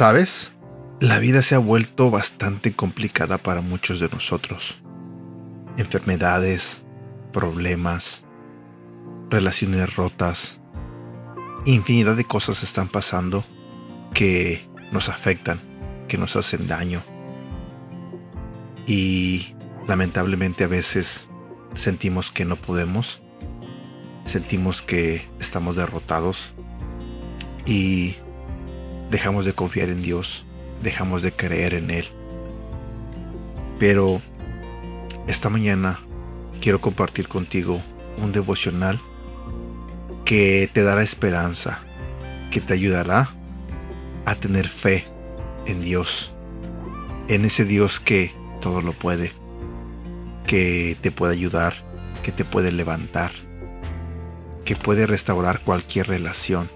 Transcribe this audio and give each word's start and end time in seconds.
¿Sabes? 0.00 0.54
La 0.98 1.18
vida 1.18 1.42
se 1.42 1.54
ha 1.54 1.58
vuelto 1.58 2.10
bastante 2.10 2.72
complicada 2.72 3.36
para 3.36 3.60
muchos 3.60 4.00
de 4.00 4.08
nosotros. 4.08 4.80
Enfermedades, 5.76 6.86
problemas, 7.34 8.24
relaciones 9.28 9.94
rotas, 9.96 10.58
infinidad 11.66 12.16
de 12.16 12.24
cosas 12.24 12.62
están 12.62 12.88
pasando 12.88 13.44
que 14.14 14.66
nos 14.90 15.10
afectan, 15.10 15.60
que 16.08 16.16
nos 16.16 16.34
hacen 16.34 16.66
daño. 16.66 17.02
Y 18.86 19.54
lamentablemente 19.86 20.64
a 20.64 20.68
veces 20.68 21.26
sentimos 21.74 22.30
que 22.30 22.46
no 22.46 22.56
podemos, 22.56 23.20
sentimos 24.24 24.80
que 24.80 25.28
estamos 25.38 25.76
derrotados 25.76 26.54
y 27.66 28.16
dejamos 29.10 29.44
de 29.44 29.52
confiar 29.52 29.88
en 29.88 30.02
Dios, 30.02 30.44
dejamos 30.82 31.22
de 31.22 31.32
creer 31.32 31.74
en 31.74 31.90
Él. 31.90 32.06
Pero 33.78 34.22
esta 35.26 35.50
mañana 35.50 35.98
quiero 36.60 36.80
compartir 36.80 37.28
contigo 37.28 37.80
un 38.18 38.32
devocional 38.32 39.00
que 40.24 40.70
te 40.72 40.82
dará 40.82 41.02
esperanza, 41.02 41.80
que 42.50 42.60
te 42.60 42.74
ayudará 42.74 43.30
a 44.26 44.34
tener 44.34 44.68
fe 44.68 45.06
en 45.66 45.82
Dios, 45.82 46.32
en 47.28 47.44
ese 47.44 47.64
Dios 47.64 48.00
que 48.00 48.32
todo 48.60 48.82
lo 48.82 48.92
puede, 48.92 49.32
que 50.46 50.96
te 51.00 51.10
puede 51.10 51.32
ayudar, 51.32 51.74
que 52.22 52.32
te 52.32 52.44
puede 52.44 52.70
levantar, 52.70 53.32
que 54.64 54.76
puede 54.76 55.06
restaurar 55.06 55.60
cualquier 55.60 56.06
relación, 56.08 56.68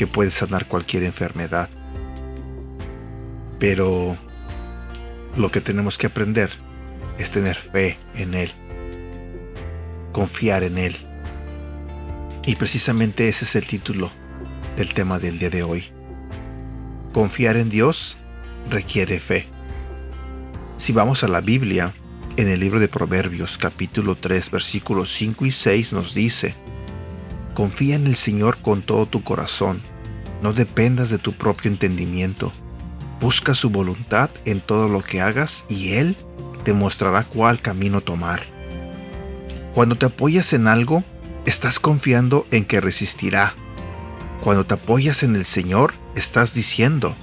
que 0.00 0.06
puede 0.06 0.30
sanar 0.30 0.66
cualquier 0.66 1.02
enfermedad. 1.02 1.68
Pero 3.58 4.16
lo 5.36 5.50
que 5.50 5.60
tenemos 5.60 5.98
que 5.98 6.06
aprender 6.06 6.48
es 7.18 7.30
tener 7.30 7.56
fe 7.56 7.98
en 8.14 8.32
Él, 8.32 8.50
confiar 10.12 10.62
en 10.62 10.78
Él. 10.78 10.96
Y 12.46 12.56
precisamente 12.56 13.28
ese 13.28 13.44
es 13.44 13.54
el 13.56 13.66
título 13.66 14.10
del 14.78 14.94
tema 14.94 15.18
del 15.18 15.38
día 15.38 15.50
de 15.50 15.64
hoy. 15.64 15.84
Confiar 17.12 17.58
en 17.58 17.68
Dios 17.68 18.16
requiere 18.70 19.20
fe. 19.20 19.48
Si 20.78 20.94
vamos 20.94 21.22
a 21.24 21.28
la 21.28 21.42
Biblia, 21.42 21.92
en 22.38 22.48
el 22.48 22.58
libro 22.58 22.80
de 22.80 22.88
Proverbios 22.88 23.58
capítulo 23.58 24.14
3 24.14 24.50
versículos 24.50 25.12
5 25.12 25.44
y 25.44 25.50
6 25.50 25.92
nos 25.92 26.14
dice, 26.14 26.54
Confía 27.52 27.96
en 27.96 28.06
el 28.06 28.16
Señor 28.16 28.62
con 28.62 28.80
todo 28.80 29.04
tu 29.04 29.22
corazón, 29.22 29.82
no 30.42 30.52
dependas 30.52 31.10
de 31.10 31.18
tu 31.18 31.32
propio 31.32 31.70
entendimiento, 31.70 32.52
busca 33.20 33.54
su 33.54 33.70
voluntad 33.70 34.30
en 34.44 34.60
todo 34.60 34.88
lo 34.88 35.02
que 35.02 35.20
hagas 35.20 35.64
y 35.68 35.92
Él 35.94 36.16
te 36.64 36.72
mostrará 36.72 37.24
cuál 37.24 37.60
camino 37.60 38.00
tomar. 38.00 38.42
Cuando 39.74 39.96
te 39.96 40.06
apoyas 40.06 40.52
en 40.52 40.66
algo, 40.66 41.04
estás 41.46 41.78
confiando 41.78 42.46
en 42.50 42.64
que 42.64 42.80
resistirá. 42.80 43.54
Cuando 44.40 44.64
te 44.64 44.74
apoyas 44.74 45.22
en 45.22 45.36
el 45.36 45.44
Señor, 45.44 45.94
estás 46.14 46.54
diciendo, 46.54 47.14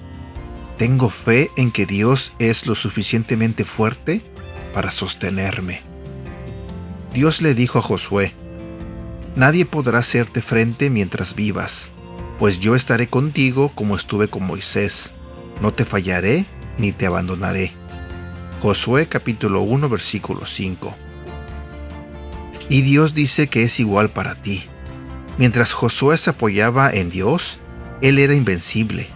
tengo 0.78 1.10
fe 1.10 1.50
en 1.58 1.72
que 1.72 1.86
Dios 1.86 2.34
es 2.40 2.68
lo 2.68 2.76
suficientemente 2.76 3.66
fuerte 3.66 4.22
para 4.74 4.92
sostenerme. 4.92 5.82
Dios 7.14 7.42
le 7.42 7.56
dijo 7.56 7.80
a 7.80 7.82
Josué, 7.82 8.34
Nadie 9.36 9.66
podrá 9.66 10.00
hacerte 10.00 10.42
frente 10.42 10.90
mientras 10.90 11.36
vivas, 11.36 11.92
pues 12.40 12.60
yo 12.60 12.76
estaré 12.76 13.08
contigo 13.08 13.72
como 13.74 13.96
estuve 13.96 14.28
con 14.28 14.46
Moisés. 14.46 15.12
No 15.62 15.74
te 15.74 15.86
fallaré 15.86 16.46
ni 16.78 16.92
te 16.92 17.08
abandonaré. 17.08 17.72
Josué 18.62 19.08
capítulo 19.08 19.62
1 19.62 19.90
versículo 19.90 20.46
5. 20.46 20.96
Y 22.70 22.82
Dios 22.82 23.14
dice 23.14 23.48
que 23.48 23.64
es 23.64 23.80
igual 23.80 24.10
para 24.10 24.36
ti. 24.36 24.64
Mientras 25.38 25.72
Josué 25.72 26.18
se 26.18 26.32
apoyaba 26.32 26.92
en 26.92 27.10
Dios, 27.10 27.60
él 28.02 28.20
era 28.20 28.36
invencible. 28.36 29.08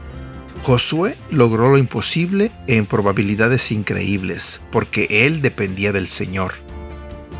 Josué 0.63 1.15
logró 1.31 1.69
lo 1.69 1.77
imposible 1.77 2.51
en 2.67 2.85
probabilidades 2.85 3.71
increíbles, 3.71 4.61
porque 4.71 5.07
él 5.09 5.41
dependía 5.41 5.91
del 5.91 6.07
Señor. 6.07 6.53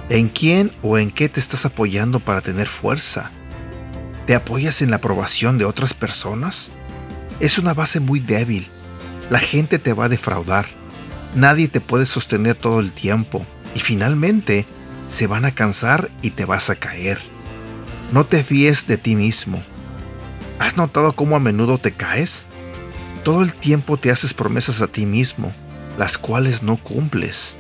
¿En 0.10 0.28
quién 0.28 0.72
o 0.82 0.98
en 0.98 1.12
qué 1.12 1.30
te 1.30 1.40
estás 1.40 1.66
apoyando 1.66 2.20
para 2.20 2.42
tener 2.42 2.68
fuerza? 2.68 3.32
¿Te 4.28 4.36
apoyas 4.36 4.82
en 4.82 4.92
la 4.92 4.98
aprobación 4.98 5.58
de 5.58 5.66
otras 5.66 5.94
personas? 5.94 6.70
Es 7.40 7.58
una 7.58 7.74
base 7.74 8.00
muy 8.00 8.20
débil. 8.20 8.68
La 9.30 9.40
gente 9.40 9.80
te 9.80 9.94
va 9.94 10.06
a 10.06 10.10
defraudar. 10.10 10.68
Nadie 11.36 11.68
te 11.68 11.82
puede 11.82 12.06
sostener 12.06 12.56
todo 12.56 12.80
el 12.80 12.92
tiempo. 12.92 13.46
Y 13.74 13.80
finalmente, 13.80 14.66
se 15.10 15.28
van 15.28 15.46
a 15.46 15.52
cansar 15.52 16.10
y 16.22 16.32
te 16.32 16.46
vas 16.46 16.70
a 16.70 16.76
caer. 16.76 17.20
No 18.12 18.26
te 18.26 18.44
fíes 18.44 18.88
de 18.88 18.98
ti 18.98 19.16
mismo. 19.16 19.64
¿Has 20.60 20.78
notado 20.78 21.14
cómo 21.14 21.36
a 21.36 21.40
menudo 21.40 21.80
te 21.80 21.92
caes? 21.92 22.46
Todo 23.24 23.42
el 23.42 23.54
tiempo 23.54 23.98
te 23.98 24.12
haces 24.12 24.34
promesas 24.34 24.82
a 24.82 24.88
ti 24.88 25.06
mismo, 25.06 25.54
las 25.98 26.18
cuales 26.18 26.62
no 26.62 26.78
cumples. 26.78 27.56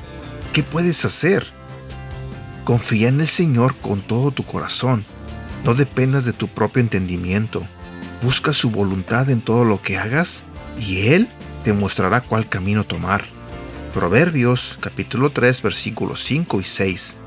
¿Qué 0.54 0.62
puedes 0.62 1.06
hacer? 1.06 1.48
Confía 2.66 3.10
en 3.10 3.22
el 3.22 3.28
Señor 3.28 3.76
con 3.78 4.02
todo 4.02 4.32
tu 4.32 4.44
corazón. 4.44 5.06
No 5.64 5.76
dependas 5.76 6.26
de 6.26 6.34
tu 6.34 6.48
propio 6.48 6.82
entendimiento. 6.82 7.64
Busca 8.24 8.52
su 8.54 8.72
voluntad 8.72 9.30
en 9.30 9.42
todo 9.42 9.64
lo 9.64 9.82
que 9.82 9.98
hagas 9.98 10.44
y 10.80 11.10
Él 11.10 11.28
te 11.64 11.74
mostrará 11.74 12.22
cuál 12.22 12.50
camino 12.50 12.84
tomar. 12.84 13.24
Proverbios 13.94 14.80
capítulo 14.82 15.30
3 15.30 15.62
versículos 15.62 16.24
5 16.24 16.62
y 16.62 16.64
6. 16.64 17.18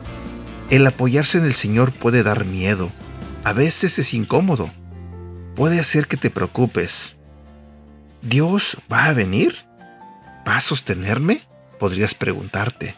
El 0.71 0.87
apoyarse 0.87 1.39
en 1.39 1.45
el 1.45 1.55
Señor 1.55 1.93
puede 1.93 2.23
dar 2.23 2.45
miedo. 2.45 2.91
A 3.45 3.53
veces 3.53 3.99
es 3.99 4.15
incómodo. 4.15 4.71
Puede 5.55 5.79
hacer 5.79 6.09
que 6.09 6.17
te 6.17 6.31
preocupes. 6.31 7.15
¿Dios 8.23 8.79
va 8.93 9.05
a 9.05 9.13
venir? 9.13 9.59
¿Va 10.49 10.57
a 10.57 10.61
sostenerme? 10.61 11.43
Podrías 11.79 12.15
preguntarte. 12.15 12.97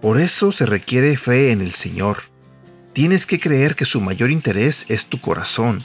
Por 0.00 0.20
eso 0.20 0.52
se 0.52 0.66
requiere 0.66 1.16
fe 1.16 1.50
en 1.50 1.60
el 1.60 1.72
Señor. 1.72 2.18
Tienes 2.92 3.26
que 3.26 3.38
creer 3.38 3.76
que 3.76 3.84
su 3.84 4.00
mayor 4.00 4.30
interés 4.30 4.84
es 4.88 5.06
tu 5.06 5.20
corazón. 5.20 5.84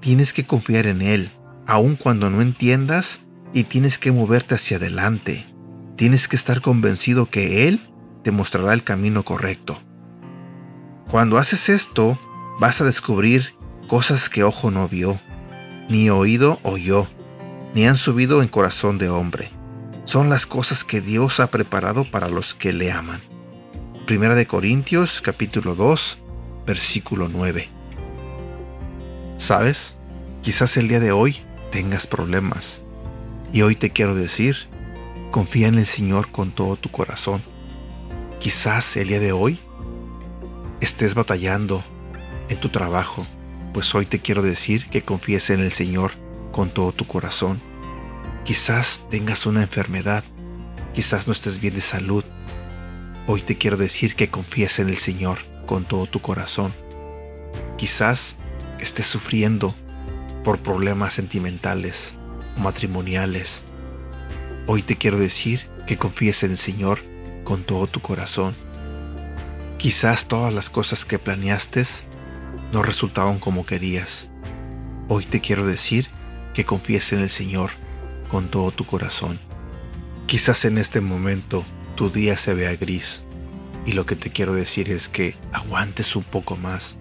Tienes 0.00 0.32
que 0.32 0.44
confiar 0.44 0.86
en 0.86 1.02
Él, 1.02 1.30
aun 1.66 1.96
cuando 1.96 2.30
no 2.30 2.42
entiendas, 2.42 3.20
y 3.52 3.64
tienes 3.64 3.98
que 3.98 4.12
moverte 4.12 4.54
hacia 4.54 4.76
adelante. 4.76 5.46
Tienes 5.96 6.28
que 6.28 6.36
estar 6.36 6.60
convencido 6.60 7.26
que 7.26 7.68
Él 7.68 7.80
te 8.22 8.30
mostrará 8.30 8.74
el 8.74 8.84
camino 8.84 9.22
correcto. 9.24 9.80
Cuando 11.10 11.38
haces 11.38 11.68
esto, 11.68 12.18
vas 12.60 12.80
a 12.80 12.84
descubrir 12.84 13.54
cosas 13.88 14.28
que 14.28 14.44
ojo 14.44 14.70
no 14.70 14.88
vio, 14.88 15.18
ni 15.88 16.10
oído 16.10 16.60
oyó, 16.62 17.08
ni 17.74 17.86
han 17.86 17.96
subido 17.96 18.42
en 18.42 18.48
corazón 18.48 18.98
de 18.98 19.08
hombre. 19.08 19.50
Son 20.04 20.28
las 20.28 20.46
cosas 20.46 20.84
que 20.84 21.00
Dios 21.00 21.40
ha 21.40 21.50
preparado 21.50 22.04
para 22.04 22.28
los 22.28 22.54
que 22.54 22.72
le 22.72 22.92
aman. 22.92 23.20
Primera 24.06 24.34
de 24.34 24.46
Corintios 24.46 25.20
capítulo 25.20 25.74
2, 25.74 26.19
versículo 26.70 27.28
9. 27.28 27.68
¿Sabes? 29.38 29.96
Quizás 30.40 30.76
el 30.76 30.86
día 30.86 31.00
de 31.00 31.10
hoy 31.10 31.38
tengas 31.72 32.06
problemas. 32.06 32.80
Y 33.52 33.62
hoy 33.62 33.74
te 33.74 33.90
quiero 33.90 34.14
decir, 34.14 34.68
confía 35.32 35.66
en 35.66 35.78
el 35.78 35.86
Señor 35.86 36.30
con 36.30 36.52
todo 36.52 36.76
tu 36.76 36.88
corazón. 36.88 37.42
Quizás 38.38 38.96
el 38.96 39.08
día 39.08 39.18
de 39.18 39.32
hoy 39.32 39.58
estés 40.80 41.14
batallando 41.14 41.82
en 42.48 42.60
tu 42.60 42.68
trabajo, 42.68 43.26
pues 43.74 43.92
hoy 43.96 44.06
te 44.06 44.20
quiero 44.20 44.40
decir 44.40 44.86
que 44.90 45.02
confíes 45.02 45.50
en 45.50 45.58
el 45.58 45.72
Señor 45.72 46.12
con 46.52 46.70
todo 46.70 46.92
tu 46.92 47.04
corazón. 47.08 47.60
Quizás 48.44 49.02
tengas 49.10 49.44
una 49.44 49.62
enfermedad, 49.62 50.22
quizás 50.94 51.26
no 51.26 51.32
estés 51.32 51.60
bien 51.60 51.74
de 51.74 51.80
salud. 51.80 52.22
Hoy 53.26 53.42
te 53.42 53.58
quiero 53.58 53.76
decir 53.76 54.14
que 54.14 54.30
confíes 54.30 54.78
en 54.78 54.88
el 54.88 54.98
Señor 54.98 55.50
con 55.66 55.84
todo 55.84 56.06
tu 56.06 56.20
corazón. 56.20 56.74
Quizás 57.76 58.36
estés 58.80 59.06
sufriendo 59.06 59.74
por 60.44 60.58
problemas 60.58 61.14
sentimentales 61.14 62.14
o 62.56 62.60
matrimoniales. 62.60 63.62
Hoy 64.66 64.82
te 64.82 64.96
quiero 64.96 65.18
decir 65.18 65.68
que 65.86 65.96
confíes 65.96 66.42
en 66.42 66.52
el 66.52 66.58
Señor 66.58 67.00
con 67.44 67.62
todo 67.62 67.86
tu 67.86 68.00
corazón. 68.00 68.54
Quizás 69.78 70.26
todas 70.26 70.52
las 70.52 70.70
cosas 70.70 71.04
que 71.04 71.18
planeaste 71.18 71.84
no 72.72 72.82
resultaban 72.82 73.38
como 73.38 73.66
querías. 73.66 74.28
Hoy 75.08 75.24
te 75.24 75.40
quiero 75.40 75.66
decir 75.66 76.08
que 76.54 76.64
confíes 76.64 77.12
en 77.12 77.20
el 77.20 77.30
Señor 77.30 77.70
con 78.30 78.48
todo 78.48 78.70
tu 78.70 78.84
corazón. 78.84 79.38
Quizás 80.26 80.64
en 80.64 80.78
este 80.78 81.00
momento 81.00 81.64
tu 81.96 82.10
día 82.10 82.36
se 82.36 82.54
vea 82.54 82.76
gris 82.76 83.22
y 83.86 83.92
lo 83.92 84.06
que 84.06 84.16
te 84.16 84.30
quiero 84.30 84.52
decir 84.52 84.90
es 84.90 85.08
que 85.08 85.36
aguantes 85.52 86.16
un 86.16 86.22
poco 86.22 86.56
más. 86.56 86.96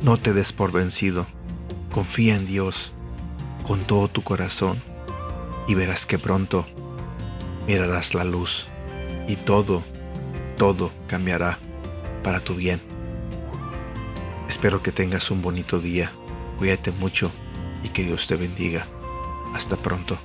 No 0.00 0.18
te 0.18 0.32
des 0.32 0.52
por 0.52 0.72
vencido. 0.72 1.26
Confía 1.92 2.36
en 2.36 2.46
Dios 2.46 2.92
con 3.66 3.80
todo 3.80 4.08
tu 4.08 4.22
corazón 4.22 4.80
y 5.66 5.74
verás 5.74 6.06
que 6.06 6.18
pronto 6.18 6.66
mirarás 7.66 8.14
la 8.14 8.24
luz 8.24 8.68
y 9.26 9.36
todo, 9.36 9.82
todo 10.56 10.92
cambiará 11.08 11.58
para 12.22 12.40
tu 12.40 12.54
bien. 12.54 12.80
Espero 14.48 14.82
que 14.82 14.92
tengas 14.92 15.30
un 15.30 15.42
bonito 15.42 15.80
día, 15.80 16.12
cuídate 16.58 16.92
mucho 16.92 17.32
y 17.82 17.88
que 17.88 18.04
Dios 18.04 18.26
te 18.26 18.36
bendiga. 18.36 18.86
Hasta 19.54 19.76
pronto. 19.76 20.18